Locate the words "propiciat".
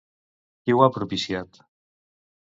0.95-1.59